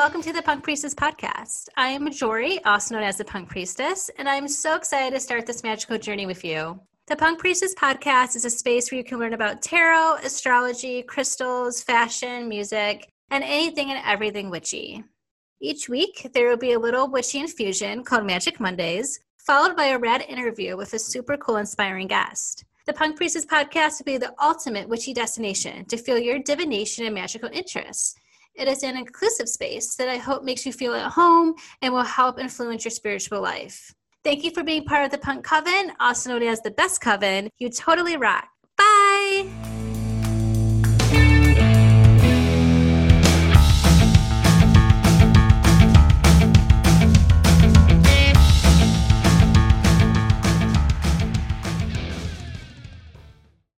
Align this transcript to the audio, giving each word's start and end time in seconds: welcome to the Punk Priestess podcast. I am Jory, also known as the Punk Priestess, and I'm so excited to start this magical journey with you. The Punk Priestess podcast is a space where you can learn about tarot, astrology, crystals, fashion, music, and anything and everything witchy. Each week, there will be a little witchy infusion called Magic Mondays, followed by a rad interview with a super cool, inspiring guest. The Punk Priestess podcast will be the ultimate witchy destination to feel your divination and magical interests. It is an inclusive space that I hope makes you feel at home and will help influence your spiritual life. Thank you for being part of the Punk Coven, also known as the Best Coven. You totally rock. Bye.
welcome 0.00 0.22
to 0.22 0.32
the 0.32 0.40
Punk 0.40 0.64
Priestess 0.64 0.94
podcast. 0.94 1.68
I 1.76 1.88
am 1.88 2.10
Jory, 2.10 2.64
also 2.64 2.94
known 2.94 3.04
as 3.04 3.18
the 3.18 3.24
Punk 3.26 3.50
Priestess, 3.50 4.10
and 4.16 4.30
I'm 4.30 4.48
so 4.48 4.74
excited 4.74 5.12
to 5.12 5.20
start 5.20 5.44
this 5.44 5.62
magical 5.62 5.98
journey 5.98 6.24
with 6.24 6.42
you. 6.42 6.80
The 7.08 7.16
Punk 7.16 7.38
Priestess 7.38 7.74
podcast 7.74 8.34
is 8.34 8.46
a 8.46 8.50
space 8.50 8.90
where 8.90 8.96
you 8.96 9.04
can 9.04 9.18
learn 9.18 9.34
about 9.34 9.60
tarot, 9.60 10.14
astrology, 10.24 11.02
crystals, 11.02 11.82
fashion, 11.82 12.48
music, 12.48 13.12
and 13.30 13.44
anything 13.44 13.90
and 13.90 14.02
everything 14.06 14.48
witchy. 14.48 15.04
Each 15.60 15.86
week, 15.86 16.30
there 16.32 16.48
will 16.48 16.56
be 16.56 16.72
a 16.72 16.78
little 16.78 17.10
witchy 17.10 17.40
infusion 17.40 18.02
called 18.02 18.24
Magic 18.24 18.58
Mondays, 18.58 19.20
followed 19.36 19.76
by 19.76 19.88
a 19.88 19.98
rad 19.98 20.22
interview 20.26 20.78
with 20.78 20.94
a 20.94 20.98
super 20.98 21.36
cool, 21.36 21.58
inspiring 21.58 22.06
guest. 22.06 22.64
The 22.86 22.94
Punk 22.94 23.18
Priestess 23.18 23.44
podcast 23.44 23.98
will 23.98 24.06
be 24.06 24.16
the 24.16 24.32
ultimate 24.42 24.88
witchy 24.88 25.12
destination 25.12 25.84
to 25.84 25.98
feel 25.98 26.18
your 26.18 26.38
divination 26.38 27.04
and 27.04 27.14
magical 27.14 27.50
interests. 27.52 28.14
It 28.60 28.68
is 28.68 28.82
an 28.82 28.94
inclusive 28.94 29.48
space 29.48 29.96
that 29.96 30.10
I 30.10 30.18
hope 30.18 30.44
makes 30.44 30.66
you 30.66 30.72
feel 30.74 30.92
at 30.92 31.12
home 31.12 31.54
and 31.80 31.94
will 31.94 32.02
help 32.02 32.38
influence 32.38 32.84
your 32.84 32.90
spiritual 32.90 33.40
life. 33.40 33.94
Thank 34.22 34.44
you 34.44 34.50
for 34.50 34.62
being 34.62 34.84
part 34.84 35.02
of 35.06 35.10
the 35.10 35.16
Punk 35.16 35.46
Coven, 35.46 35.92
also 35.98 36.28
known 36.28 36.42
as 36.42 36.60
the 36.60 36.70
Best 36.70 37.00
Coven. 37.00 37.48
You 37.58 37.70
totally 37.70 38.18
rock. 38.18 38.48
Bye. 38.76 39.48